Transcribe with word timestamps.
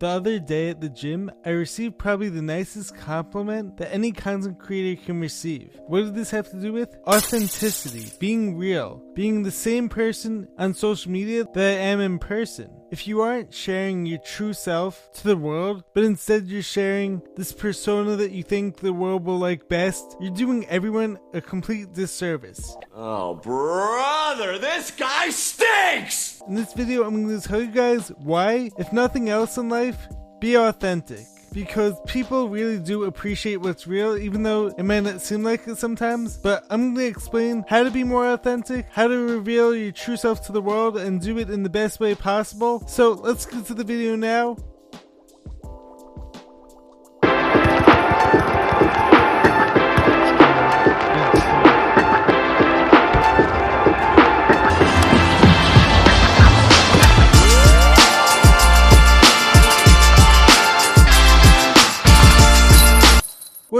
The 0.00 0.06
other 0.06 0.38
day 0.38 0.70
at 0.70 0.80
the 0.80 0.88
gym, 0.88 1.30
I 1.44 1.50
received 1.50 1.98
probably 1.98 2.30
the 2.30 2.40
nicest 2.40 2.96
compliment 2.96 3.76
that 3.76 3.92
any 3.92 4.12
content 4.12 4.58
creator 4.58 4.98
can 5.04 5.20
receive. 5.20 5.78
What 5.88 6.04
did 6.04 6.14
this 6.14 6.30
have 6.30 6.50
to 6.52 6.56
do 6.58 6.72
with? 6.72 6.96
Authenticity, 7.06 8.10
being 8.18 8.56
real, 8.56 9.02
being 9.12 9.42
the 9.42 9.50
same 9.50 9.90
person 9.90 10.48
on 10.56 10.72
social 10.72 11.12
media 11.12 11.44
that 11.52 11.62
I 11.62 11.84
am 11.84 12.00
in 12.00 12.18
person. 12.18 12.70
If 12.90 13.06
you 13.06 13.20
aren't 13.20 13.54
sharing 13.54 14.04
your 14.04 14.18
true 14.18 14.52
self 14.52 15.12
to 15.12 15.22
the 15.22 15.36
world, 15.36 15.84
but 15.94 16.02
instead 16.02 16.48
you're 16.48 16.60
sharing 16.60 17.22
this 17.36 17.52
persona 17.52 18.16
that 18.16 18.32
you 18.32 18.42
think 18.42 18.78
the 18.78 18.92
world 18.92 19.24
will 19.24 19.38
like 19.38 19.68
best, 19.68 20.16
you're 20.20 20.34
doing 20.34 20.66
everyone 20.66 21.16
a 21.32 21.40
complete 21.40 21.92
disservice. 21.92 22.76
Oh, 22.92 23.34
brother, 23.34 24.58
this 24.58 24.90
guy 24.90 25.30
stinks! 25.30 26.42
In 26.48 26.56
this 26.56 26.72
video, 26.72 27.04
I'm 27.04 27.24
going 27.24 27.40
to 27.40 27.48
tell 27.48 27.62
you 27.62 27.70
guys 27.70 28.08
why, 28.16 28.72
if 28.76 28.92
nothing 28.92 29.28
else 29.28 29.56
in 29.56 29.68
life, 29.68 30.08
be 30.40 30.56
authentic. 30.56 31.26
Because 31.52 31.94
people 32.06 32.48
really 32.48 32.78
do 32.78 33.04
appreciate 33.04 33.56
what's 33.56 33.86
real, 33.86 34.16
even 34.16 34.42
though 34.42 34.68
it 34.68 34.82
may 34.82 35.00
not 35.00 35.20
seem 35.20 35.42
like 35.42 35.66
it 35.66 35.78
sometimes. 35.78 36.36
But 36.36 36.64
I'm 36.70 36.94
going 36.94 37.06
to 37.06 37.10
explain 37.10 37.64
how 37.68 37.82
to 37.82 37.90
be 37.90 38.04
more 38.04 38.32
authentic, 38.32 38.86
how 38.90 39.08
to 39.08 39.16
reveal 39.16 39.74
your 39.74 39.92
true 39.92 40.16
self 40.16 40.46
to 40.46 40.52
the 40.52 40.62
world, 40.62 40.96
and 40.96 41.20
do 41.20 41.38
it 41.38 41.50
in 41.50 41.62
the 41.62 41.70
best 41.70 42.00
way 42.00 42.14
possible. 42.14 42.86
So 42.86 43.12
let's 43.12 43.46
get 43.46 43.66
to 43.66 43.74
the 43.74 43.84
video 43.84 44.16
now. 44.16 44.56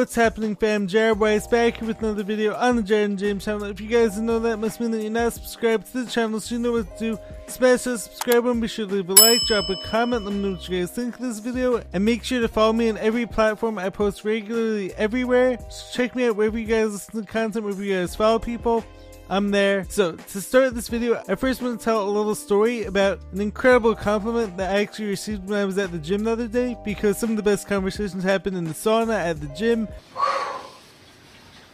What's 0.00 0.14
happening 0.14 0.56
fam, 0.56 0.86
Jared 0.86 1.20
Weiss 1.20 1.46
back 1.46 1.76
here 1.76 1.86
with 1.86 1.98
another 1.98 2.22
video 2.22 2.54
on 2.54 2.76
the 2.76 2.82
Jared 2.82 3.10
and 3.10 3.18
James 3.18 3.44
channel. 3.44 3.64
If 3.64 3.82
you 3.82 3.86
guys 3.86 4.18
know 4.18 4.38
that, 4.38 4.56
must 4.56 4.80
mean 4.80 4.92
that 4.92 5.02
you're 5.02 5.10
not 5.10 5.34
subscribed 5.34 5.92
to 5.92 6.04
the 6.04 6.10
channel 6.10 6.40
so 6.40 6.54
you 6.54 6.60
know 6.62 6.72
what 6.72 6.96
to 6.96 7.12
do. 7.12 7.18
Smash 7.48 7.82
that 7.82 7.98
subscribe 7.98 8.44
button, 8.44 8.62
be 8.62 8.66
sure 8.66 8.86
to 8.86 8.94
leave 8.94 9.10
a 9.10 9.12
like, 9.12 9.38
drop 9.46 9.68
a 9.68 9.76
comment, 9.84 10.24
let 10.24 10.32
me 10.32 10.40
know 10.40 10.52
what 10.52 10.66
you 10.66 10.80
guys 10.80 10.90
think 10.90 11.16
of 11.16 11.20
this 11.20 11.40
video, 11.40 11.82
and 11.92 12.02
make 12.02 12.24
sure 12.24 12.40
to 12.40 12.48
follow 12.48 12.72
me 12.72 12.88
on 12.88 12.96
every 12.96 13.26
platform 13.26 13.76
I 13.76 13.90
post 13.90 14.24
regularly 14.24 14.94
everywhere. 14.94 15.58
So 15.68 15.98
check 15.98 16.16
me 16.16 16.28
out 16.28 16.36
wherever 16.36 16.58
you 16.58 16.64
guys 16.64 16.92
listen 16.92 17.20
to 17.20 17.30
content, 17.30 17.66
wherever 17.66 17.84
you 17.84 17.96
guys 17.96 18.14
follow 18.14 18.38
people. 18.38 18.82
I'm 19.30 19.52
there. 19.52 19.86
So, 19.88 20.16
to 20.16 20.40
start 20.40 20.74
this 20.74 20.88
video, 20.88 21.22
I 21.28 21.36
first 21.36 21.62
want 21.62 21.78
to 21.78 21.84
tell 21.84 22.02
a 22.02 22.10
little 22.10 22.34
story 22.34 22.82
about 22.82 23.20
an 23.30 23.40
incredible 23.40 23.94
compliment 23.94 24.56
that 24.56 24.74
I 24.74 24.80
actually 24.80 25.06
received 25.06 25.48
when 25.48 25.56
I 25.56 25.64
was 25.64 25.78
at 25.78 25.92
the 25.92 25.98
gym 25.98 26.24
the 26.24 26.32
other 26.32 26.48
day 26.48 26.76
because 26.84 27.16
some 27.16 27.30
of 27.30 27.36
the 27.36 27.42
best 27.44 27.68
conversations 27.68 28.24
happened 28.24 28.56
in 28.56 28.64
the 28.64 28.74
sauna 28.74 29.14
at 29.14 29.40
the 29.40 29.46
gym. 29.54 29.86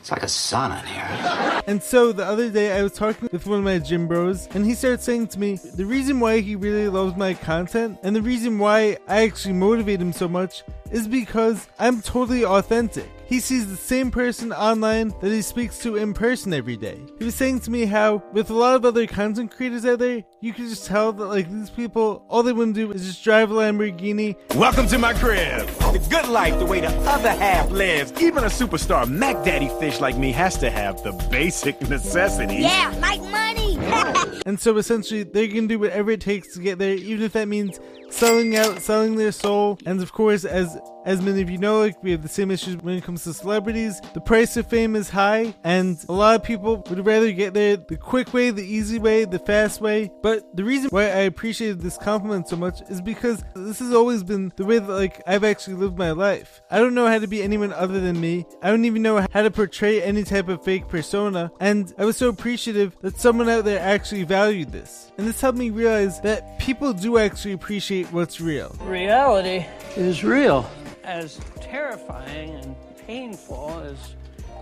It's 0.01 0.11
like 0.11 0.23
a 0.23 0.27
sauna 0.27 0.83
in 0.83 0.87
here. 0.87 1.63
And 1.67 1.83
so 1.83 2.13
the 2.13 2.27
other 2.27 2.51
day 2.51 2.79
I 2.79 2.83
was 2.83 2.93
talking 2.93 3.31
with 3.33 3.47
one 3.47 3.61
of 3.61 3.65
my 3.65 3.79
gym 3.79 4.07
bros 4.07 4.47
and 4.49 4.65
he 4.65 4.75
started 4.75 5.01
saying 5.01 5.29
to 5.29 5.39
me 5.41 5.57
the 5.57 5.87
reason 5.87 6.21
why 6.21 6.41
he 6.41 6.57
really 6.57 6.89
loves 6.89 7.17
my 7.17 7.33
content 7.33 7.99
and 8.03 8.15
the 8.15 8.23
reason 8.23 8.59
why 8.59 8.99
I 9.09 9.25
actually 9.25 9.55
motivate 9.55 10.01
him 10.01 10.13
so 10.13 10.29
much 10.29 10.63
is 10.91 11.09
because 11.09 11.69
I'm 11.79 12.03
totally 12.03 12.45
authentic. 12.45 13.11
He 13.27 13.41
sees 13.41 13.69
the 13.69 13.77
same 13.77 14.13
person 14.13 14.53
online 14.53 15.09
that 15.21 15.33
he 15.33 15.43
speaks 15.43 15.79
to 15.81 15.97
in 15.97 16.15
person 16.15 16.55
every 16.55 16.77
day. 16.77 17.01
He 17.19 17.25
was 17.25 17.35
saying 17.35 17.61
to 17.61 17.73
me 17.73 17.85
how, 17.85 18.23
with 18.33 18.51
a 18.51 18.55
lot 18.55 18.77
of 18.77 18.85
other 18.85 19.07
content 19.09 19.51
creators 19.51 19.85
out 19.85 19.99
there, 19.99 20.23
you 20.41 20.53
can 20.53 20.69
just 20.69 20.87
tell 20.87 21.13
that 21.13 21.25
like 21.25 21.51
these 21.51 21.71
people, 21.71 22.25
all 22.29 22.45
they 22.45 22.53
want 22.53 22.77
to 22.77 22.87
do 22.87 22.93
is 22.93 23.05
just 23.05 23.25
drive 23.25 23.51
a 23.51 23.55
Lamborghini. 23.55 24.37
Welcome 24.55 24.87
to 24.89 24.99
my 24.99 25.13
crib. 25.13 25.67
The 25.67 26.07
good 26.09 26.29
life, 26.29 26.57
the 26.61 26.67
way 26.67 26.81
the 26.81 26.89
other 27.09 27.31
half 27.31 27.69
lives. 27.71 28.13
Even 28.23 28.45
a 28.45 28.49
superstar 28.49 29.11
Mac 29.11 29.45
Daddy 29.45 29.71
fish 29.81 30.01
like 30.01 30.17
me 30.17 30.31
has 30.31 30.57
to 30.59 30.71
have 30.71 31.03
the 31.03 31.13
basic 31.29 31.81
necessities. 31.89 32.61
Yeah, 32.61 32.95
like 33.01 33.21
money. 33.23 33.77
And 34.47 34.61
so 34.61 34.77
essentially, 34.77 35.25
they 35.25 35.49
can 35.49 35.67
do 35.67 35.79
whatever 35.81 36.13
it 36.13 36.21
takes 36.21 36.55
to 36.55 36.61
get 36.61 36.79
there, 36.79 36.95
even 36.95 37.25
if 37.25 37.33
that 37.33 37.49
means 37.49 37.81
selling 38.11 38.57
out, 38.57 38.81
selling 38.81 39.17
their 39.17 39.33
soul. 39.33 39.79
And 39.87 40.03
of 40.03 40.13
course, 40.13 40.45
as 40.45 40.79
as 41.07 41.23
many 41.23 41.41
of 41.41 41.49
you 41.49 41.57
know, 41.57 41.89
we 42.03 42.11
have 42.11 42.23
the 42.23 42.29
same 42.29 42.51
issues 42.51 42.77
when 42.79 42.97
it 42.97 43.05
comes 43.05 43.23
to 43.23 43.33
celebrities. 43.33 44.01
The 44.13 44.21
price 44.21 44.57
of 44.57 44.67
fame 44.67 44.97
is 44.97 45.09
high, 45.09 45.55
and 45.63 46.05
a 46.09 46.13
lot 46.13 46.35
of 46.35 46.43
people 46.43 46.85
would 46.91 47.07
rather 47.07 47.31
get 47.31 47.55
there 47.55 47.77
the 47.77 47.97
quick 47.97 48.35
way, 48.35 48.51
the 48.51 48.65
easy 48.65 48.99
way, 48.99 49.25
the 49.25 49.39
fast 49.39 49.81
way. 49.81 50.11
But 50.21 50.57
the 50.57 50.65
reason 50.65 50.91
why 50.91 51.05
I 51.05 51.21
appreciated 51.21 51.81
this 51.81 51.97
compliment 51.97 52.49
so 52.49 52.57
much 52.57 52.81
is 52.91 53.01
because 53.01 53.45
this 53.55 53.79
has 53.79 53.95
always 53.95 54.25
been 54.25 54.53
the 54.57 54.65
way 54.65 54.81
that 54.81 54.93
like 54.93 55.23
I've 55.29 55.45
actually 55.45 55.77
lived 55.77 55.97
my 55.97 56.11
life. 56.11 56.61
I 56.73 56.81
don't 56.81 56.95
know 56.95 57.07
how 57.07 57.21
to 57.21 57.29
be 57.29 57.41
anyone 57.41 57.73
other 57.73 58.01
than 58.01 58.21
me. 58.21 58.45
I 58.61 58.71
don't 58.71 58.85
even 58.85 59.03
know 59.03 59.25
how 59.33 59.43
to 59.43 59.51
portray 59.51 60.03
any 60.03 60.25
type 60.25 60.49
of 60.49 60.65
fake 60.65 60.89
persona, 60.89 61.53
and 61.61 61.95
I 61.99 62.05
was 62.05 62.17
so 62.17 62.29
appreciative 62.29 62.97
that 63.03 63.21
someone 63.21 63.49
out 63.49 63.65
there 63.65 63.79
actually 63.79 64.25
valued 64.25 64.73
this. 64.73 65.13
And 65.19 65.27
this 65.27 65.41
helped 65.41 65.59
me 65.59 65.71
realize 65.71 66.21
that 66.23 66.59
people 66.59 66.93
do 66.93 67.17
actually 67.17 67.53
appreciate 67.53 67.96
what's 68.05 68.41
real. 68.41 68.75
reality 68.81 69.67
is 69.97 70.25
real. 70.25 70.69
As 71.05 71.41
terrifying 71.61 72.51
and 72.57 72.77
painful 73.07 73.83
as 73.85 74.15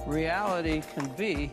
reality 0.06 0.83
can 0.95 1.09
be, 1.17 1.50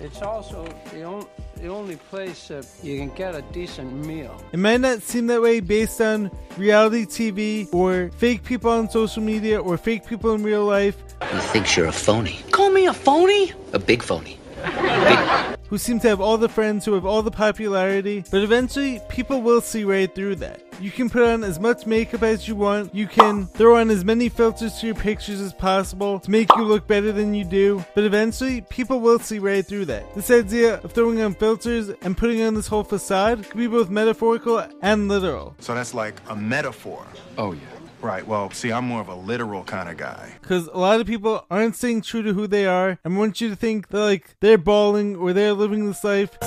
it's 0.00 0.22
also 0.22 0.66
the, 0.92 1.04
on- 1.04 1.26
the 1.56 1.68
only 1.68 1.96
place 1.96 2.48
that 2.48 2.66
you 2.82 2.98
can 2.98 3.10
get 3.10 3.34
a 3.34 3.42
decent 3.52 3.92
meal. 4.06 4.34
It 4.52 4.58
might 4.58 4.80
not 4.80 5.02
seem 5.02 5.26
that 5.26 5.42
way 5.42 5.60
based 5.60 6.00
on 6.00 6.30
reality 6.56 7.04
TV 7.04 7.72
or 7.74 8.10
fake 8.16 8.42
people 8.44 8.70
on 8.70 8.88
social 8.88 9.22
media 9.22 9.60
or 9.60 9.76
fake 9.76 10.06
people 10.06 10.32
in 10.34 10.42
real 10.42 10.64
life 10.64 10.96
He 11.32 11.38
thinks 11.38 11.76
you're 11.76 11.86
a 11.86 11.92
phony. 11.92 12.38
Call 12.50 12.70
me 12.70 12.86
a 12.86 12.94
phony? 12.94 13.52
A 13.72 13.78
big 13.78 14.02
phony. 14.02 14.38
who 15.68 15.78
seem 15.78 16.00
to 16.00 16.08
have 16.08 16.20
all 16.20 16.36
the 16.36 16.48
friends 16.48 16.84
who 16.84 16.94
have 16.94 17.06
all 17.06 17.22
the 17.22 17.30
popularity, 17.30 18.24
but 18.30 18.42
eventually 18.42 19.00
people 19.08 19.40
will 19.40 19.60
see 19.60 19.84
right 19.84 20.12
through 20.14 20.34
that. 20.36 20.60
You 20.80 20.90
can 20.90 21.10
put 21.10 21.22
on 21.22 21.44
as 21.44 21.60
much 21.60 21.86
makeup 21.86 22.22
as 22.22 22.48
you 22.48 22.54
want, 22.54 22.94
you 22.94 23.06
can 23.06 23.46
throw 23.48 23.76
on 23.76 23.90
as 23.90 24.02
many 24.02 24.30
filters 24.30 24.80
to 24.80 24.86
your 24.86 24.94
pictures 24.94 25.38
as 25.38 25.52
possible 25.52 26.18
to 26.20 26.30
make 26.30 26.48
you 26.56 26.64
look 26.64 26.86
better 26.86 27.12
than 27.12 27.34
you 27.34 27.44
do, 27.44 27.84
but 27.94 28.04
eventually 28.04 28.62
people 28.62 28.98
will 28.98 29.18
see 29.18 29.38
right 29.38 29.66
through 29.66 29.84
that. 29.84 30.14
This 30.14 30.30
idea 30.30 30.80
of 30.82 30.92
throwing 30.92 31.20
on 31.20 31.34
filters 31.34 31.90
and 32.00 32.16
putting 32.16 32.40
on 32.40 32.54
this 32.54 32.66
whole 32.66 32.82
facade 32.82 33.44
could 33.44 33.58
be 33.58 33.66
both 33.66 33.90
metaphorical 33.90 34.66
and 34.80 35.06
literal. 35.06 35.54
So 35.58 35.74
that's 35.74 35.92
like 35.92 36.18
a 36.30 36.34
metaphor. 36.36 37.06
Oh, 37.36 37.52
yeah. 37.52 37.60
Right. 38.00 38.26
Well, 38.26 38.50
see, 38.50 38.72
I'm 38.72 38.86
more 38.86 39.02
of 39.02 39.08
a 39.08 39.14
literal 39.14 39.62
kind 39.62 39.90
of 39.90 39.98
guy. 39.98 40.32
Because 40.40 40.66
a 40.68 40.78
lot 40.78 41.02
of 41.02 41.06
people 41.06 41.44
aren't 41.50 41.76
staying 41.76 42.00
true 42.00 42.22
to 42.22 42.32
who 42.32 42.46
they 42.46 42.64
are 42.64 42.98
and 43.04 43.18
want 43.18 43.42
you 43.42 43.50
to 43.50 43.56
think 43.56 43.88
that 43.88 44.00
like 44.00 44.36
they're 44.40 44.56
balling 44.56 45.16
or 45.16 45.34
they're 45.34 45.52
living 45.52 45.86
this 45.86 46.02
life 46.02 46.38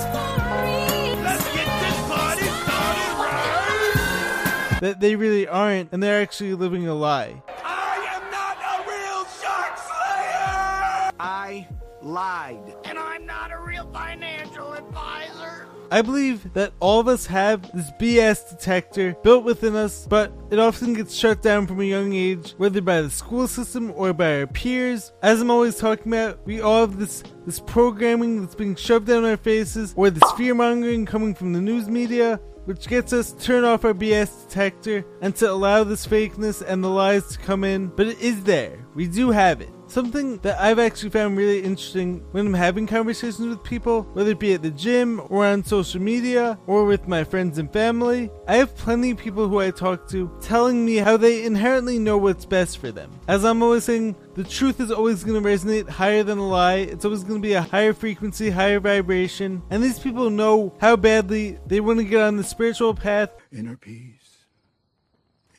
that 4.84 5.00
they 5.00 5.16
really 5.16 5.48
aren't 5.48 5.90
and 5.92 6.02
they're 6.02 6.20
actually 6.20 6.52
living 6.54 6.86
a 6.86 6.94
lie. 6.94 7.42
I 7.64 8.06
am 8.14 8.30
not 8.30 8.58
a 8.58 8.86
real 8.86 9.24
shark 9.40 9.78
slayer. 9.78 11.10
I 11.18 11.66
lied. 12.02 12.74
and 12.84 12.98
I'm 12.98 13.24
not 13.24 13.50
a 13.50 13.58
real 13.58 13.90
financial 13.92 14.74
advisor. 14.74 15.66
I 15.90 16.02
believe 16.02 16.52
that 16.54 16.72
all 16.80 16.98
of 17.00 17.08
us 17.08 17.24
have 17.26 17.70
this 17.72 17.90
BS 18.00 18.50
detector 18.50 19.14
built 19.22 19.44
within 19.44 19.76
us, 19.76 20.06
but 20.08 20.32
it 20.50 20.58
often 20.58 20.92
gets 20.92 21.14
shut 21.14 21.40
down 21.40 21.66
from 21.66 21.80
a 21.80 21.84
young 21.84 22.12
age, 22.14 22.54
whether 22.56 22.80
by 22.80 23.00
the 23.00 23.10
school 23.10 23.46
system 23.46 23.92
or 23.94 24.12
by 24.12 24.40
our 24.40 24.46
peers. 24.46 25.12
As 25.22 25.40
I'm 25.40 25.50
always 25.50 25.76
talking 25.76 26.12
about, 26.12 26.44
we 26.46 26.60
all 26.60 26.80
have 26.80 26.98
this 26.98 27.22
this 27.46 27.60
programming 27.60 28.40
that's 28.40 28.54
being 28.54 28.74
shoved 28.74 29.06
down 29.06 29.24
our 29.24 29.36
faces, 29.36 29.94
or 29.96 30.10
this 30.10 30.32
fear 30.32 30.54
mongering 30.54 31.06
coming 31.06 31.34
from 31.34 31.52
the 31.52 31.60
news 31.60 31.88
media, 31.88 32.40
which 32.64 32.88
gets 32.88 33.12
us 33.12 33.32
to 33.32 33.44
turn 33.44 33.64
off 33.64 33.84
our 33.84 33.94
BS 33.94 34.48
detector 34.48 35.04
and 35.20 35.34
to 35.36 35.50
allow 35.50 35.84
this 35.84 36.06
fakeness 36.06 36.62
and 36.66 36.82
the 36.82 36.88
lies 36.88 37.28
to 37.28 37.38
come 37.38 37.64
in. 37.64 37.88
But 37.88 38.06
it 38.06 38.20
is 38.20 38.44
there. 38.44 38.78
We 38.94 39.06
do 39.06 39.30
have 39.30 39.60
it. 39.60 39.73
Something 39.94 40.38
that 40.38 40.60
I've 40.60 40.80
actually 40.80 41.10
found 41.10 41.36
really 41.36 41.62
interesting 41.62 42.26
when 42.32 42.48
I'm 42.48 42.54
having 42.54 42.84
conversations 42.84 43.46
with 43.46 43.62
people, 43.62 44.02
whether 44.12 44.32
it 44.32 44.40
be 44.40 44.52
at 44.52 44.62
the 44.62 44.72
gym 44.72 45.22
or 45.28 45.46
on 45.46 45.62
social 45.62 46.00
media 46.00 46.58
or 46.66 46.84
with 46.84 47.06
my 47.06 47.22
friends 47.22 47.58
and 47.58 47.72
family, 47.72 48.28
I 48.48 48.56
have 48.56 48.76
plenty 48.76 49.12
of 49.12 49.18
people 49.18 49.46
who 49.46 49.60
I 49.60 49.70
talk 49.70 50.08
to 50.08 50.36
telling 50.40 50.84
me 50.84 50.96
how 50.96 51.16
they 51.16 51.44
inherently 51.44 52.00
know 52.00 52.18
what's 52.18 52.44
best 52.44 52.78
for 52.78 52.90
them. 52.90 53.08
As 53.28 53.44
I'm 53.44 53.62
always 53.62 53.84
saying, 53.84 54.16
the 54.34 54.42
truth 54.42 54.80
is 54.80 54.90
always 54.90 55.22
going 55.22 55.40
to 55.40 55.48
resonate 55.48 55.88
higher 55.88 56.24
than 56.24 56.38
a 56.38 56.48
lie. 56.48 56.78
It's 56.78 57.04
always 57.04 57.22
going 57.22 57.40
to 57.40 57.46
be 57.46 57.52
a 57.52 57.62
higher 57.62 57.92
frequency, 57.92 58.50
higher 58.50 58.80
vibration. 58.80 59.62
And 59.70 59.80
these 59.80 60.00
people 60.00 60.28
know 60.28 60.74
how 60.80 60.96
badly 60.96 61.60
they 61.68 61.78
want 61.78 62.00
to 62.00 62.04
get 62.04 62.20
on 62.20 62.36
the 62.36 62.42
spiritual 62.42 62.94
path. 62.94 63.30
Inner 63.52 63.76
peace. 63.76 64.38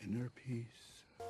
Inner 0.04 0.30
peace. 0.36 0.66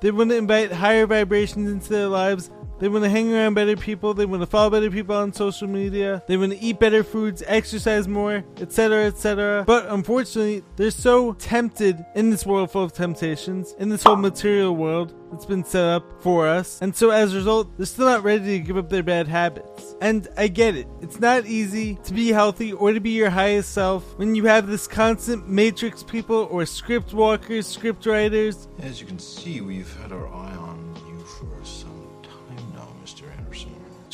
They 0.00 0.10
want 0.10 0.30
to 0.30 0.36
invite 0.36 0.72
higher 0.72 1.06
vibrations 1.06 1.70
into 1.70 1.88
their 1.88 2.08
lives 2.08 2.50
They 2.78 2.88
want 2.88 3.04
to 3.04 3.10
hang 3.10 3.32
around 3.32 3.54
better 3.54 3.76
people. 3.76 4.12
They 4.12 4.26
want 4.26 4.42
to 4.42 4.46
follow 4.46 4.70
better 4.70 4.90
people 4.90 5.16
on 5.16 5.32
social 5.32 5.66
media. 5.66 6.22
They 6.26 6.36
want 6.36 6.52
to 6.52 6.60
eat 6.60 6.78
better 6.78 7.02
foods, 7.02 7.42
exercise 7.46 8.06
more, 8.06 8.44
etc., 8.58 9.06
etc. 9.06 9.64
But 9.66 9.86
unfortunately, 9.88 10.62
they're 10.76 10.90
so 10.90 11.32
tempted 11.34 12.04
in 12.14 12.30
this 12.30 12.44
world 12.44 12.70
full 12.70 12.84
of 12.84 12.92
temptations, 12.92 13.74
in 13.78 13.88
this 13.88 14.02
whole 14.02 14.16
material 14.16 14.76
world 14.76 15.14
that's 15.30 15.46
been 15.46 15.64
set 15.64 15.84
up 15.84 16.22
for 16.22 16.46
us. 16.46 16.78
And 16.82 16.94
so 16.94 17.10
as 17.10 17.32
a 17.32 17.36
result, 17.36 17.76
they're 17.76 17.86
still 17.86 18.06
not 18.06 18.22
ready 18.22 18.58
to 18.58 18.60
give 18.60 18.76
up 18.76 18.90
their 18.90 19.02
bad 19.02 19.26
habits. 19.26 19.96
And 20.00 20.28
I 20.36 20.48
get 20.48 20.76
it. 20.76 20.86
It's 21.00 21.18
not 21.18 21.46
easy 21.46 21.96
to 22.04 22.12
be 22.12 22.28
healthy 22.28 22.72
or 22.72 22.92
to 22.92 23.00
be 23.00 23.10
your 23.10 23.30
highest 23.30 23.72
self 23.72 24.18
when 24.18 24.34
you 24.34 24.44
have 24.44 24.66
this 24.66 24.86
constant 24.86 25.48
matrix 25.48 26.02
people 26.02 26.46
or 26.50 26.66
script 26.66 27.14
walkers, 27.14 27.66
script 27.66 28.06
writers. 28.06 28.68
As 28.80 29.00
you 29.00 29.06
can 29.06 29.18
see, 29.18 29.60
we've 29.60 29.94
had 30.02 30.12
our 30.12 30.28
eye 30.28 30.56
on 30.56 30.94
you 31.08 31.24
for 31.24 31.64
some 31.64 31.85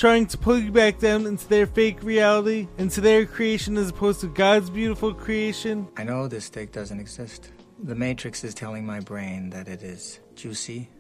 Trying 0.03 0.27
to 0.27 0.37
pull 0.37 0.59
you 0.59 0.73
back 0.73 0.99
down 0.99 1.27
into 1.27 1.49
their 1.49 1.65
fake 1.65 2.03
reality, 2.03 2.67
into 2.77 3.01
their 3.01 3.25
creation 3.25 3.77
as 3.77 3.91
opposed 3.91 4.21
to 4.23 4.27
God's 4.27 4.69
beautiful 4.69 5.15
creation. 5.15 5.87
I 5.97 6.03
know 6.03 6.27
this 6.27 6.47
steak 6.47 6.73
doesn't 6.73 6.99
exist. 6.99 7.53
The 7.85 7.95
Matrix 7.95 8.43
is 8.43 8.53
telling 8.53 8.85
my 8.85 8.99
brain 8.99 9.51
that 9.51 9.69
it 9.69 9.85
is 9.85 10.19
juicy 10.35 10.91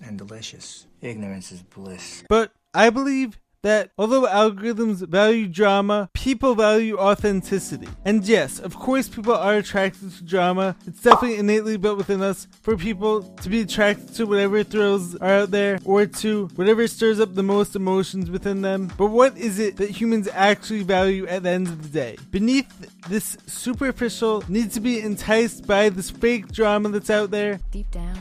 and 0.00 0.16
delicious. 0.16 0.86
Ignorance 1.00 1.50
is 1.50 1.64
bliss. 1.64 2.22
But 2.28 2.52
I 2.72 2.90
believe 2.90 3.40
that 3.62 3.90
although 3.96 4.26
algorithms 4.26 5.06
value 5.08 5.46
drama, 5.46 6.10
people 6.12 6.54
value 6.54 6.98
authenticity. 6.98 7.88
And 8.04 8.24
yes, 8.24 8.58
of 8.58 8.74
course, 8.76 9.08
people 9.08 9.34
are 9.34 9.56
attracted 9.56 10.12
to 10.12 10.24
drama. 10.24 10.76
It's 10.86 11.02
definitely 11.02 11.38
innately 11.38 11.76
built 11.76 11.98
within 11.98 12.22
us 12.22 12.48
for 12.62 12.76
people 12.76 13.22
to 13.22 13.48
be 13.48 13.60
attracted 13.60 14.14
to 14.14 14.26
whatever 14.26 14.62
thrills 14.62 15.14
are 15.16 15.28
out 15.28 15.50
there 15.50 15.78
or 15.84 16.06
to 16.06 16.48
whatever 16.56 16.86
stirs 16.88 17.20
up 17.20 17.34
the 17.34 17.42
most 17.42 17.76
emotions 17.76 18.30
within 18.30 18.62
them. 18.62 18.92
But 18.96 19.06
what 19.06 19.36
is 19.36 19.58
it 19.58 19.76
that 19.76 19.90
humans 19.90 20.28
actually 20.32 20.82
value 20.82 21.26
at 21.26 21.44
the 21.44 21.50
end 21.50 21.68
of 21.68 21.82
the 21.82 21.88
day? 21.88 22.18
Beneath 22.30 22.68
this 23.08 23.36
superficial, 23.46 24.44
need 24.48 24.70
to 24.72 24.80
be 24.80 25.00
enticed 25.00 25.66
by 25.66 25.88
this 25.88 26.10
fake 26.10 26.48
drama 26.52 26.88
that's 26.88 27.10
out 27.10 27.30
there. 27.30 27.60
Deep 27.70 27.90
down, 27.90 28.11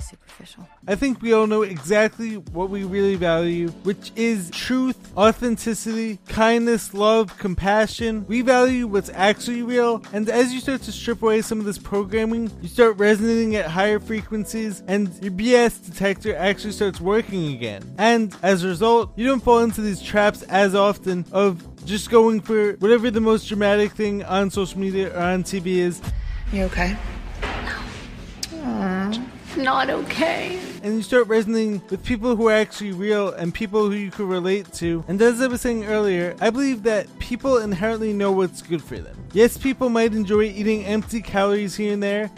I'm 0.00 0.06
really 0.06 0.18
superficial. 0.18 0.68
I 0.86 0.94
think 0.94 1.22
we 1.22 1.32
all 1.32 1.46
know 1.46 1.62
exactly 1.62 2.36
what 2.36 2.70
we 2.70 2.84
really 2.84 3.16
value, 3.16 3.68
which 3.84 4.12
is 4.16 4.50
truth, 4.50 4.96
authenticity, 5.16 6.18
kindness, 6.28 6.94
love, 6.94 7.36
compassion. 7.38 8.24
We 8.26 8.42
value 8.42 8.86
what's 8.86 9.10
actually 9.10 9.62
real, 9.62 10.02
and 10.12 10.28
as 10.28 10.52
you 10.52 10.60
start 10.60 10.82
to 10.82 10.92
strip 10.92 11.22
away 11.22 11.42
some 11.42 11.60
of 11.60 11.66
this 11.66 11.78
programming, 11.78 12.50
you 12.62 12.68
start 12.68 12.96
resonating 12.98 13.56
at 13.56 13.66
higher 13.66 14.00
frequencies, 14.00 14.82
and 14.86 15.12
your 15.22 15.32
BS 15.32 15.84
detector 15.84 16.34
actually 16.34 16.72
starts 16.72 17.00
working 17.00 17.52
again. 17.52 17.82
And 17.98 18.34
as 18.42 18.64
a 18.64 18.68
result, 18.68 19.12
you 19.16 19.26
don't 19.26 19.42
fall 19.42 19.60
into 19.60 19.80
these 19.80 20.00
traps 20.00 20.42
as 20.44 20.74
often 20.74 21.24
of 21.32 21.62
just 21.84 22.10
going 22.10 22.40
for 22.40 22.72
whatever 22.74 23.10
the 23.10 23.20
most 23.20 23.48
dramatic 23.48 23.92
thing 23.92 24.22
on 24.24 24.50
social 24.50 24.78
media 24.78 25.14
or 25.14 25.20
on 25.20 25.42
TV 25.42 25.76
is. 25.78 26.00
You 26.52 26.64
okay? 26.64 26.96
Not 29.56 29.90
okay. 29.90 30.58
and 30.82 30.94
you 30.94 31.02
start 31.02 31.26
resonating 31.26 31.82
with 31.90 32.04
people 32.04 32.36
who 32.36 32.48
are 32.48 32.54
actually 32.54 32.92
real 32.92 33.30
and 33.30 33.52
people 33.52 33.90
who 33.90 33.96
you 33.96 34.10
can 34.10 34.28
relate 34.28 34.72
to. 34.74 35.04
And 35.08 35.20
as 35.20 35.40
I 35.40 35.46
was 35.46 35.60
saying 35.60 35.84
earlier, 35.84 36.36
I 36.40 36.50
believe 36.50 36.84
that 36.84 37.18
people 37.18 37.58
inherently 37.58 38.12
know 38.12 38.32
what's 38.32 38.62
good 38.62 38.82
for 38.82 38.98
them. 38.98 39.16
Yes, 39.32 39.58
people 39.58 39.88
might 39.88 40.12
enjoy 40.14 40.42
eating 40.42 40.84
empty 40.84 41.20
calories 41.20 41.76
here 41.76 41.92
and 41.92 42.02
there, 42.02 42.30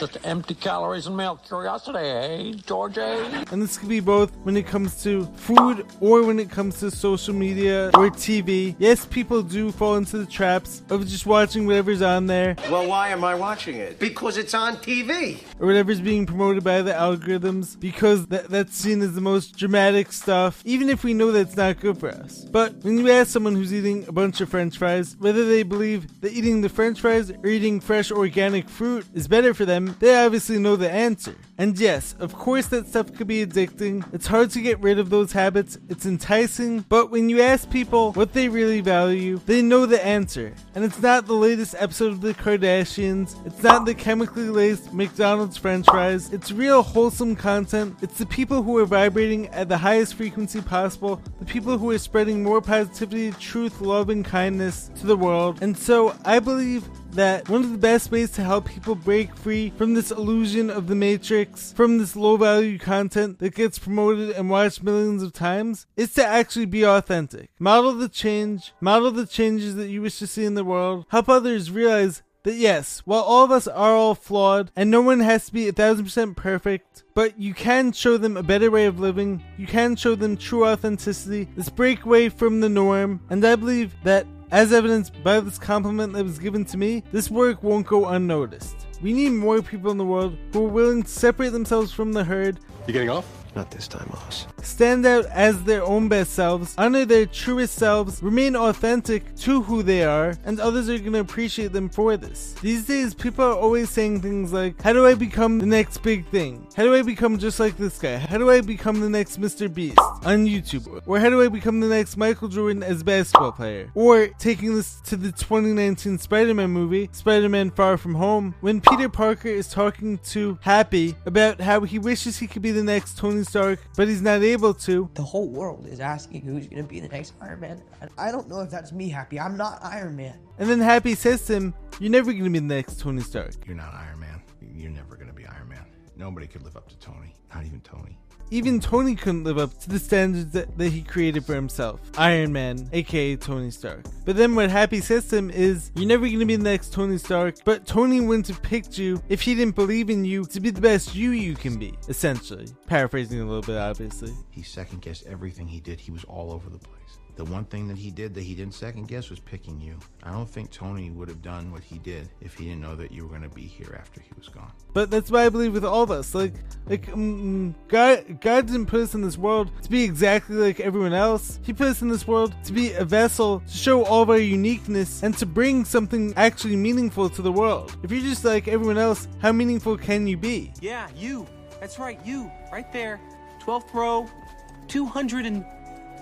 It's 0.00 0.12
just 0.12 0.24
empty 0.26 0.54
calories 0.54 1.08
and 1.08 1.16
male 1.16 1.36
curiosity, 1.44 1.98
eh, 1.98 2.52
George? 2.66 2.98
eh? 2.98 3.44
and 3.50 3.60
this 3.60 3.76
could 3.78 3.88
be 3.88 3.98
both 3.98 4.30
when 4.44 4.56
it 4.56 4.64
comes 4.64 5.02
to 5.02 5.24
food 5.34 5.84
or 6.00 6.22
when 6.22 6.38
it 6.38 6.50
comes 6.50 6.78
to 6.80 6.90
social 6.92 7.34
media 7.34 7.86
or 7.94 8.08
TV. 8.10 8.76
Yes, 8.78 9.06
people 9.06 9.42
do 9.42 9.72
fall 9.72 9.96
into 9.96 10.18
the 10.18 10.26
traps 10.26 10.82
of 10.90 11.04
just 11.08 11.26
watching 11.26 11.66
whatever's 11.66 12.00
on 12.00 12.26
there 12.26 12.54
Well, 12.70 12.86
why 12.86 13.08
am 13.08 13.24
I 13.24 13.34
watching 13.34 13.74
it? 13.76 13.98
Because 13.98 14.36
it's 14.36 14.54
on 14.54 14.76
TV. 14.76 15.42
or 15.58 15.66
whatever's 15.66 16.00
being 16.00 16.26
promoted 16.26 16.62
by 16.62 16.80
the 16.82 16.92
algorithms 16.92 17.78
because 17.78 18.26
that, 18.28 18.48
that's 18.50 18.76
seen 18.76 19.02
as 19.02 19.16
the 19.16 19.20
most 19.20 19.56
dramatic 19.56 20.12
stuff, 20.12 20.62
even 20.64 20.88
if 20.90 21.02
we 21.02 21.12
know 21.12 21.32
that's 21.32 21.56
not 21.56 21.80
good 21.80 21.98
for 21.98 22.10
us. 22.10 22.44
But 22.44 22.76
when 22.84 22.98
you 22.98 23.10
ask 23.10 23.30
someone 23.32 23.56
who's 23.56 23.74
eating 23.74 24.06
a 24.06 24.12
bunch 24.12 24.40
of 24.40 24.48
french 24.48 24.78
fries 24.78 25.16
whether 25.18 25.44
they 25.48 25.64
believe 25.64 26.20
that 26.20 26.32
eating 26.32 26.60
the 26.60 26.68
french 26.68 27.00
fries 27.00 27.32
or 27.32 27.46
eating 27.48 27.80
fresh 27.80 28.12
organic 28.12 28.68
fruit 28.68 29.04
is 29.12 29.26
better 29.26 29.52
for 29.54 29.64
them, 29.64 29.87
they 29.98 30.24
obviously 30.24 30.58
know 30.58 30.76
the 30.76 30.90
answer. 30.90 31.34
And 31.60 31.78
yes, 31.78 32.14
of 32.20 32.34
course 32.34 32.66
that 32.66 32.86
stuff 32.86 33.12
could 33.14 33.26
be 33.26 33.44
addicting. 33.44 34.04
It's 34.14 34.28
hard 34.28 34.50
to 34.50 34.60
get 34.60 34.78
rid 34.78 34.98
of 35.00 35.10
those 35.10 35.32
habits. 35.32 35.76
It's 35.88 36.06
enticing, 36.06 36.80
but 36.88 37.10
when 37.10 37.28
you 37.28 37.42
ask 37.42 37.68
people 37.68 38.12
what 38.12 38.32
they 38.32 38.48
really 38.48 38.80
value, 38.80 39.40
they 39.44 39.60
know 39.60 39.84
the 39.84 40.04
answer. 40.04 40.54
And 40.76 40.84
it's 40.84 41.02
not 41.02 41.26
the 41.26 41.34
latest 41.34 41.74
episode 41.76 42.12
of 42.12 42.20
the 42.20 42.34
Kardashians. 42.34 43.34
It's 43.44 43.62
not 43.62 43.86
the 43.86 43.94
chemically 43.94 44.48
laced 44.48 44.92
McDonald's 44.92 45.56
french 45.56 45.86
fries. 45.86 46.32
It's 46.32 46.52
real 46.52 46.82
wholesome 46.82 47.34
content. 47.34 47.96
It's 48.02 48.18
the 48.18 48.26
people 48.26 48.62
who 48.62 48.78
are 48.78 48.86
vibrating 48.86 49.48
at 49.48 49.68
the 49.68 49.78
highest 49.78 50.14
frequency 50.14 50.60
possible, 50.60 51.20
the 51.40 51.44
people 51.44 51.76
who 51.76 51.90
are 51.90 51.98
spreading 51.98 52.42
more 52.44 52.60
positivity, 52.60 53.32
truth, 53.32 53.80
love, 53.80 54.10
and 54.10 54.24
kindness 54.24 54.90
to 55.00 55.06
the 55.06 55.16
world. 55.16 55.60
And 55.60 55.76
so 55.76 56.14
I 56.24 56.38
believe 56.38 56.88
that 57.12 57.48
one 57.48 57.62
of 57.62 57.72
the 57.72 57.78
best 57.78 58.10
ways 58.10 58.30
to 58.32 58.42
help 58.42 58.66
people 58.66 58.94
break 58.94 59.34
free 59.34 59.72
from 59.76 59.94
this 59.94 60.10
illusion 60.10 60.70
of 60.70 60.86
the 60.86 60.94
matrix, 60.94 61.72
from 61.72 61.98
this 61.98 62.14
low 62.16 62.36
value 62.36 62.78
content 62.78 63.38
that 63.38 63.54
gets 63.54 63.78
promoted 63.78 64.30
and 64.30 64.50
watched 64.50 64.82
millions 64.82 65.22
of 65.22 65.32
times, 65.32 65.86
is 65.96 66.12
to 66.14 66.24
actually 66.24 66.66
be 66.66 66.84
authentic. 66.84 67.50
Model 67.58 67.92
the 67.92 68.08
change, 68.08 68.72
model 68.80 69.10
the 69.10 69.26
changes 69.26 69.74
that 69.76 69.88
you 69.88 70.02
wish 70.02 70.18
to 70.18 70.26
see 70.26 70.44
in 70.44 70.54
the 70.54 70.64
world, 70.64 71.06
help 71.08 71.28
others 71.28 71.70
realize 71.70 72.22
that 72.44 72.54
yes, 72.54 73.00
while 73.04 73.22
all 73.22 73.44
of 73.44 73.50
us 73.50 73.66
are 73.66 73.94
all 73.94 74.14
flawed 74.14 74.70
and 74.76 74.90
no 74.90 75.02
one 75.02 75.20
has 75.20 75.46
to 75.46 75.52
be 75.52 75.68
a 75.68 75.72
thousand 75.72 76.04
percent 76.04 76.36
perfect, 76.36 77.04
but 77.14 77.38
you 77.38 77.52
can 77.52 77.92
show 77.92 78.16
them 78.16 78.36
a 78.36 78.42
better 78.42 78.70
way 78.70 78.86
of 78.86 79.00
living, 79.00 79.42
you 79.56 79.66
can 79.66 79.96
show 79.96 80.14
them 80.14 80.36
true 80.36 80.66
authenticity, 80.66 81.48
this 81.56 81.68
breakaway 81.68 82.28
from 82.28 82.60
the 82.60 82.68
norm, 82.68 83.20
and 83.28 83.44
I 83.44 83.56
believe 83.56 83.94
that 84.04 84.26
as 84.50 84.72
evidenced 84.72 85.22
by 85.22 85.40
this 85.40 85.58
compliment 85.58 86.12
that 86.14 86.24
was 86.24 86.38
given 86.38 86.64
to 86.66 86.76
me, 86.76 87.02
this 87.12 87.30
work 87.30 87.62
won't 87.62 87.86
go 87.86 88.06
unnoticed. 88.06 88.76
We 89.02 89.12
need 89.12 89.30
more 89.30 89.62
people 89.62 89.90
in 89.90 89.98
the 89.98 90.04
world 90.04 90.36
who 90.52 90.66
are 90.66 90.68
willing 90.68 91.02
to 91.02 91.08
separate 91.08 91.50
themselves 91.50 91.92
from 91.92 92.12
the 92.12 92.24
herd, 92.24 92.58
You 92.86 92.92
getting 92.92 93.10
off? 93.10 93.37
Not 93.58 93.72
this 93.72 93.88
time, 93.88 94.08
Oz. 94.12 94.46
stand 94.62 95.04
out 95.04 95.26
as 95.26 95.64
their 95.64 95.82
own 95.82 96.06
best 96.06 96.32
selves, 96.32 96.76
honor 96.78 97.04
their 97.04 97.26
truest 97.26 97.74
selves, 97.74 98.22
remain 98.22 98.54
authentic 98.54 99.34
to 99.38 99.62
who 99.62 99.82
they 99.82 100.04
are, 100.04 100.36
and 100.44 100.60
others 100.60 100.88
are 100.88 100.96
going 100.96 101.14
to 101.14 101.18
appreciate 101.18 101.72
them 101.72 101.88
for 101.88 102.16
this. 102.16 102.54
These 102.62 102.86
days, 102.86 103.14
people 103.14 103.44
are 103.44 103.56
always 103.56 103.90
saying 103.90 104.20
things 104.20 104.52
like, 104.52 104.80
How 104.80 104.92
do 104.92 105.04
I 105.08 105.14
become 105.14 105.58
the 105.58 105.66
next 105.66 106.04
big 106.04 106.24
thing? 106.28 106.68
How 106.76 106.84
do 106.84 106.94
I 106.94 107.02
become 107.02 107.36
just 107.36 107.58
like 107.58 107.76
this 107.76 107.98
guy? 107.98 108.18
How 108.18 108.38
do 108.38 108.48
I 108.48 108.60
become 108.60 109.00
the 109.00 109.10
next 109.10 109.40
Mr. 109.40 109.72
Beast 109.72 109.98
on 110.24 110.46
YouTube? 110.46 111.02
Or 111.04 111.18
how 111.18 111.28
do 111.28 111.42
I 111.42 111.48
become 111.48 111.80
the 111.80 111.88
next 111.88 112.16
Michael 112.16 112.46
Jordan 112.46 112.84
as 112.84 113.00
a 113.00 113.04
basketball 113.04 113.50
player? 113.50 113.90
Or 113.96 114.28
taking 114.38 114.76
this 114.76 115.00
to 115.06 115.16
the 115.16 115.32
2019 115.32 116.18
Spider 116.18 116.54
Man 116.54 116.70
movie, 116.70 117.08
Spider 117.10 117.48
Man 117.48 117.72
Far 117.72 117.96
From 117.96 118.14
Home, 118.14 118.54
when 118.60 118.80
Peter 118.80 119.08
Parker 119.08 119.48
is 119.48 119.66
talking 119.66 120.18
to 120.18 120.60
Happy 120.60 121.16
about 121.26 121.60
how 121.60 121.80
he 121.80 121.98
wishes 121.98 122.38
he 122.38 122.46
could 122.46 122.62
be 122.62 122.70
the 122.70 122.84
next 122.84 123.18
Tony 123.18 123.42
Stark, 123.48 123.80
but 123.96 124.08
he's 124.08 124.22
not 124.22 124.42
able 124.42 124.74
to. 124.74 125.08
The 125.14 125.22
whole 125.22 125.48
world 125.48 125.86
is 125.86 126.00
asking 126.00 126.42
who's 126.42 126.66
going 126.66 126.82
to 126.82 126.88
be 126.88 127.00
the 127.00 127.08
next 127.08 127.34
Iron 127.40 127.60
Man. 127.60 127.82
I 128.16 128.30
don't 128.30 128.48
know 128.48 128.60
if 128.60 128.70
that's 128.70 128.92
me 128.92 129.08
happy. 129.08 129.40
I'm 129.40 129.56
not 129.56 129.78
Iron 129.82 130.16
Man. 130.16 130.38
And 130.58 130.68
then 130.68 130.80
Happy 130.80 131.14
says 131.14 131.44
to 131.46 131.54
him, 131.54 131.74
You're 132.00 132.10
never 132.10 132.32
going 132.32 132.44
to 132.44 132.50
be 132.50 132.58
the 132.58 132.64
next 132.64 133.00
Tony 133.00 133.22
Stark. 133.22 133.54
You're 133.66 133.76
not 133.76 133.94
Iron 133.94 134.20
Man. 134.20 134.42
You're 134.74 134.90
never 134.90 135.16
gonna 135.16 135.32
be 135.32 135.44
Iron 135.46 135.68
Man. 135.68 135.84
Nobody 136.16 136.46
could 136.46 136.62
live 136.62 136.76
up 136.76 136.88
to 136.88 136.98
Tony. 136.98 137.34
Not 137.54 137.64
even 137.64 137.80
Tony. 137.80 138.16
Even 138.50 138.80
Tony 138.80 139.14
couldn't 139.14 139.44
live 139.44 139.58
up 139.58 139.78
to 139.80 139.88
the 139.88 139.98
standards 139.98 140.52
that, 140.52 140.76
that 140.78 140.90
he 140.90 141.02
created 141.02 141.44
for 141.44 141.54
himself. 141.54 142.00
Iron 142.16 142.52
Man, 142.52 142.88
aka 142.92 143.36
Tony 143.36 143.70
Stark. 143.70 144.06
But 144.24 144.36
then 144.36 144.54
what 144.54 144.70
Happy 144.70 145.00
says 145.00 145.28
to 145.28 145.36
him 145.36 145.50
is, 145.50 145.90
You're 145.94 146.08
never 146.08 146.28
gonna 146.28 146.46
be 146.46 146.56
the 146.56 146.62
next 146.62 146.92
Tony 146.92 147.18
Stark, 147.18 147.56
but 147.64 147.86
Tony 147.86 148.20
wouldn't 148.20 148.48
have 148.48 148.62
picked 148.62 148.98
you 148.98 149.22
if 149.28 149.42
he 149.42 149.54
didn't 149.54 149.74
believe 149.74 150.10
in 150.10 150.24
you 150.24 150.44
to 150.46 150.60
be 150.60 150.70
the 150.70 150.80
best 150.80 151.14
you 151.14 151.30
you 151.30 151.54
can 151.54 151.78
be, 151.78 151.94
essentially. 152.08 152.66
Paraphrasing 152.86 153.40
a 153.40 153.44
little 153.44 153.62
bit, 153.62 153.76
obviously. 153.76 154.32
He 154.50 154.62
second 154.62 155.02
guessed 155.02 155.26
everything 155.26 155.68
he 155.68 155.80
did. 155.80 156.00
He 156.00 156.10
was 156.10 156.24
all 156.24 156.52
over 156.52 156.70
the 156.70 156.78
place. 156.78 157.18
The 157.38 157.44
one 157.44 157.66
thing 157.66 157.86
that 157.86 157.96
he 157.96 158.10
did 158.10 158.34
that 158.34 158.42
he 158.42 158.56
didn't 158.56 158.74
second 158.74 159.06
guess 159.06 159.30
was 159.30 159.38
picking 159.38 159.80
you. 159.80 159.96
I 160.24 160.32
don't 160.32 160.50
think 160.50 160.72
Tony 160.72 161.10
would 161.10 161.28
have 161.28 161.40
done 161.40 161.70
what 161.70 161.84
he 161.84 161.98
did 161.98 162.28
if 162.40 162.54
he 162.54 162.64
didn't 162.64 162.80
know 162.80 162.96
that 162.96 163.12
you 163.12 163.22
were 163.22 163.28
going 163.28 163.48
to 163.48 163.48
be 163.48 163.62
here 163.62 163.96
after 163.96 164.20
he 164.20 164.28
was 164.36 164.48
gone. 164.48 164.72
But 164.92 165.08
that's 165.08 165.30
why 165.30 165.46
I 165.46 165.48
believe 165.48 165.72
with 165.72 165.84
all 165.84 166.02
of 166.02 166.10
us. 166.10 166.34
Like, 166.34 166.54
like 166.86 167.08
um, 167.10 167.76
God, 167.86 168.40
God 168.40 168.66
didn't 168.66 168.86
put 168.86 169.02
us 169.02 169.14
in 169.14 169.22
this 169.22 169.38
world 169.38 169.70
to 169.82 169.88
be 169.88 170.02
exactly 170.02 170.56
like 170.56 170.80
everyone 170.80 171.12
else. 171.12 171.60
He 171.62 171.72
put 171.72 171.86
us 171.86 172.02
in 172.02 172.08
this 172.08 172.26
world 172.26 172.56
to 172.64 172.72
be 172.72 172.92
a 172.94 173.04
vessel 173.04 173.60
to 173.60 173.72
show 173.72 174.04
all 174.04 174.22
of 174.22 174.30
our 174.30 174.38
uniqueness 174.38 175.22
and 175.22 175.38
to 175.38 175.46
bring 175.46 175.84
something 175.84 176.34
actually 176.36 176.74
meaningful 176.74 177.30
to 177.30 177.40
the 177.40 177.52
world. 177.52 177.96
If 178.02 178.10
you're 178.10 178.20
just 178.20 178.44
like 178.44 178.66
everyone 178.66 178.98
else, 178.98 179.28
how 179.38 179.52
meaningful 179.52 179.96
can 179.96 180.26
you 180.26 180.36
be? 180.36 180.72
Yeah, 180.80 181.08
you. 181.14 181.46
That's 181.78 182.00
right, 182.00 182.18
you. 182.26 182.50
Right 182.72 182.92
there. 182.92 183.20
12th 183.64 183.94
row, 183.94 184.28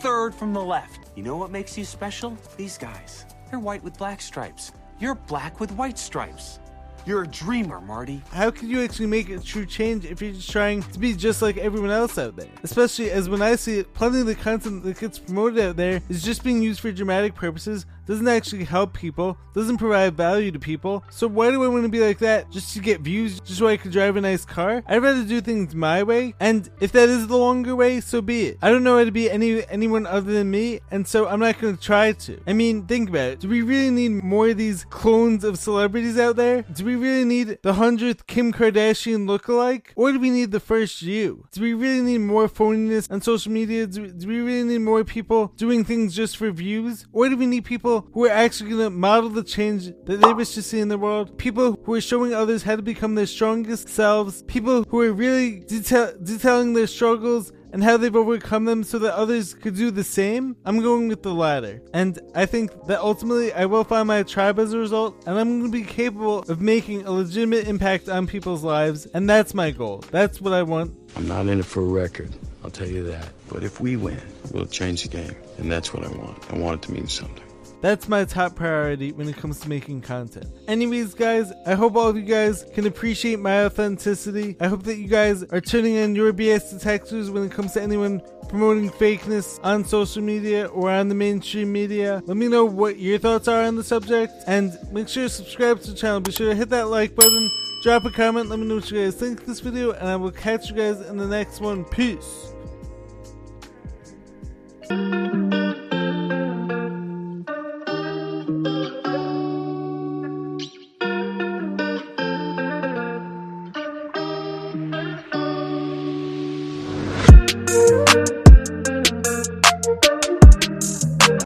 203rd 0.00 0.34
from 0.34 0.52
the 0.52 0.60
left. 0.60 1.10
You 1.14 1.22
know 1.22 1.36
what 1.36 1.50
makes 1.50 1.76
you 1.78 1.84
special? 1.84 2.36
These 2.56 2.78
guys. 2.78 3.26
They're 3.50 3.58
white 3.60 3.82
with 3.82 3.98
black 3.98 4.20
stripes. 4.20 4.72
You're 4.98 5.14
black 5.14 5.60
with 5.60 5.72
white 5.72 5.98
stripes. 5.98 6.58
You're 7.06 7.22
a 7.22 7.28
dreamer, 7.28 7.80
Marty. 7.80 8.20
How 8.32 8.50
can 8.50 8.68
you 8.68 8.82
actually 8.82 9.06
make 9.06 9.28
a 9.28 9.38
true 9.38 9.64
change 9.64 10.04
if 10.04 10.20
you're 10.20 10.32
just 10.32 10.50
trying 10.50 10.82
to 10.82 10.98
be 10.98 11.14
just 11.14 11.40
like 11.40 11.56
everyone 11.56 11.92
else 11.92 12.18
out 12.18 12.34
there? 12.34 12.50
Especially 12.64 13.12
as 13.12 13.28
when 13.28 13.42
I 13.42 13.54
see 13.54 13.78
it, 13.78 13.94
plenty 13.94 14.18
of 14.18 14.26
the 14.26 14.34
content 14.34 14.82
that 14.82 14.98
gets 14.98 15.20
promoted 15.20 15.60
out 15.60 15.76
there 15.76 16.02
is 16.08 16.24
just 16.24 16.42
being 16.42 16.60
used 16.60 16.80
for 16.80 16.90
dramatic 16.90 17.36
purposes, 17.36 17.86
doesn't 18.08 18.26
actually 18.26 18.64
help 18.64 18.92
people, 18.92 19.38
doesn't 19.54 19.76
provide 19.76 20.16
value 20.16 20.50
to 20.50 20.58
people. 20.58 21.04
So 21.10 21.28
why 21.28 21.52
do 21.52 21.62
I 21.62 21.68
want 21.68 21.84
to 21.84 21.88
be 21.88 22.00
like 22.00 22.18
that 22.18 22.50
just 22.50 22.74
to 22.74 22.80
get 22.80 23.02
views, 23.02 23.38
just 23.40 23.60
so 23.60 23.68
I 23.68 23.76
could 23.76 23.92
drive 23.92 24.16
a 24.16 24.20
nice 24.20 24.44
car? 24.44 24.82
I'd 24.88 25.02
rather 25.02 25.22
do 25.22 25.40
things 25.40 25.76
my 25.76 26.02
way, 26.02 26.34
and 26.40 26.68
if 26.80 26.90
that 26.90 27.08
is 27.08 27.28
the 27.28 27.36
longer 27.36 27.76
way, 27.76 28.00
so 28.00 28.20
be 28.20 28.46
it. 28.46 28.58
I 28.62 28.70
don't 28.70 28.82
know 28.82 28.98
how 28.98 29.04
to 29.04 29.12
be 29.12 29.30
any 29.30 29.64
anyone 29.68 30.06
other 30.06 30.32
than 30.32 30.50
me, 30.50 30.80
and 30.90 31.06
so 31.06 31.28
I'm 31.28 31.38
not 31.38 31.60
going 31.60 31.76
to 31.76 31.82
try 31.82 32.12
to. 32.12 32.40
I 32.48 32.52
mean, 32.52 32.84
think 32.86 33.10
about 33.10 33.30
it. 33.30 33.40
Do 33.40 33.48
we 33.48 33.62
really 33.62 33.90
need 33.90 34.24
more 34.24 34.48
of 34.48 34.56
these 34.56 34.84
clones 34.86 35.44
of 35.44 35.56
celebrities 35.56 36.18
out 36.18 36.34
there? 36.34 36.62
Do 36.62 36.84
we 36.84 36.95
really 36.96 37.24
need 37.24 37.58
the 37.62 37.74
hundredth 37.74 38.26
Kim 38.26 38.52
Kardashian 38.52 39.26
lookalike, 39.26 39.88
or 39.96 40.12
do 40.12 40.18
we 40.18 40.30
need 40.30 40.50
the 40.50 40.60
first 40.60 41.02
you? 41.02 41.46
Do 41.52 41.60
we 41.62 41.74
really 41.74 42.02
need 42.02 42.18
more 42.18 42.48
phoniness 42.48 43.10
on 43.10 43.20
social 43.20 43.52
media? 43.52 43.86
Do, 43.86 44.10
do 44.10 44.28
we 44.28 44.40
really 44.40 44.64
need 44.64 44.80
more 44.80 45.04
people 45.04 45.52
doing 45.56 45.84
things 45.84 46.14
just 46.14 46.36
for 46.36 46.50
views, 46.50 47.06
or 47.12 47.28
do 47.28 47.36
we 47.36 47.46
need 47.46 47.64
people 47.64 48.08
who 48.12 48.26
are 48.26 48.30
actually 48.30 48.70
going 48.70 48.82
to 48.82 48.90
model 48.90 49.30
the 49.30 49.44
change 49.44 49.86
that 50.06 50.20
they 50.20 50.32
wish 50.32 50.54
to 50.54 50.62
see 50.62 50.80
in 50.80 50.88
the 50.88 50.98
world? 50.98 51.38
People 51.38 51.78
who 51.84 51.94
are 51.94 52.00
showing 52.00 52.34
others 52.34 52.62
how 52.62 52.76
to 52.76 52.82
become 52.82 53.14
their 53.14 53.26
strongest 53.26 53.88
selves. 53.88 54.42
People 54.44 54.84
who 54.88 55.00
are 55.02 55.12
really 55.12 55.60
detail- 55.60 56.12
detailing 56.22 56.74
their 56.74 56.86
struggles 56.86 57.52
and 57.76 57.84
how 57.84 57.98
they've 57.98 58.16
overcome 58.16 58.64
them 58.64 58.82
so 58.82 58.98
that 58.98 59.14
others 59.14 59.52
could 59.52 59.76
do 59.76 59.90
the 59.90 60.02
same, 60.02 60.56
I'm 60.64 60.80
going 60.80 61.08
with 61.08 61.22
the 61.22 61.34
latter. 61.34 61.82
And 61.92 62.18
I 62.34 62.46
think 62.46 62.70
that 62.86 63.00
ultimately 63.00 63.52
I 63.52 63.66
will 63.66 63.84
find 63.84 64.08
my 64.08 64.22
tribe 64.22 64.58
as 64.58 64.72
a 64.72 64.78
result, 64.78 65.22
and 65.26 65.38
I'm 65.38 65.60
going 65.60 65.70
to 65.70 65.78
be 65.78 65.84
capable 65.84 66.38
of 66.38 66.62
making 66.62 67.04
a 67.04 67.10
legitimate 67.10 67.68
impact 67.68 68.08
on 68.08 68.26
people's 68.26 68.64
lives, 68.64 69.04
and 69.12 69.28
that's 69.28 69.52
my 69.52 69.72
goal. 69.72 70.02
That's 70.10 70.40
what 70.40 70.54
I 70.54 70.62
want. 70.62 70.96
I'm 71.16 71.28
not 71.28 71.48
in 71.48 71.60
it 71.60 71.66
for 71.66 71.82
a 71.82 71.86
record, 71.86 72.32
I'll 72.64 72.70
tell 72.70 72.88
you 72.88 73.04
that. 73.08 73.28
But 73.50 73.62
if 73.62 73.78
we 73.78 73.96
win, 73.96 74.22
we'll 74.52 74.64
change 74.64 75.02
the 75.02 75.10
game. 75.10 75.36
And 75.58 75.70
that's 75.70 75.92
what 75.92 76.02
I 76.02 76.08
want. 76.16 76.50
I 76.50 76.56
want 76.56 76.82
it 76.82 76.86
to 76.86 76.94
mean 76.94 77.08
something. 77.08 77.45
That's 77.86 78.08
my 78.08 78.24
top 78.24 78.56
priority 78.56 79.12
when 79.12 79.28
it 79.28 79.36
comes 79.36 79.60
to 79.60 79.68
making 79.68 80.00
content. 80.00 80.46
Anyways, 80.66 81.14
guys, 81.14 81.52
I 81.64 81.74
hope 81.74 81.94
all 81.94 82.08
of 82.08 82.16
you 82.16 82.24
guys 82.24 82.66
can 82.74 82.84
appreciate 82.84 83.38
my 83.38 83.64
authenticity. 83.64 84.56
I 84.58 84.66
hope 84.66 84.82
that 84.82 84.96
you 84.96 85.06
guys 85.06 85.44
are 85.44 85.60
turning 85.60 85.94
in 85.94 86.16
your 86.16 86.32
BS 86.32 86.72
detectors 86.72 87.30
when 87.30 87.44
it 87.44 87.52
comes 87.52 87.74
to 87.74 87.80
anyone 87.80 88.22
promoting 88.48 88.90
fakeness 88.90 89.60
on 89.62 89.84
social 89.84 90.20
media 90.20 90.66
or 90.66 90.90
on 90.90 91.08
the 91.08 91.14
mainstream 91.14 91.70
media. 91.70 92.24
Let 92.26 92.36
me 92.36 92.48
know 92.48 92.64
what 92.64 92.98
your 92.98 93.20
thoughts 93.20 93.46
are 93.46 93.62
on 93.62 93.76
the 93.76 93.84
subject 93.84 94.32
and 94.48 94.76
make 94.90 95.06
sure 95.06 95.22
to 95.22 95.30
subscribe 95.30 95.80
to 95.82 95.92
the 95.92 95.96
channel. 95.96 96.18
Be 96.18 96.32
sure 96.32 96.48
to 96.48 96.56
hit 96.56 96.70
that 96.70 96.88
like 96.88 97.14
button, 97.14 97.48
drop 97.84 98.04
a 98.04 98.10
comment, 98.10 98.48
let 98.48 98.58
me 98.58 98.66
know 98.66 98.74
what 98.74 98.90
you 98.90 99.00
guys 99.00 99.14
think 99.14 99.42
of 99.42 99.46
this 99.46 99.60
video, 99.60 99.92
and 99.92 100.08
I 100.08 100.16
will 100.16 100.32
catch 100.32 100.70
you 100.70 100.74
guys 100.74 101.00
in 101.02 101.18
the 101.18 101.28
next 101.28 101.60
one. 101.60 101.84
Peace. 101.84 102.52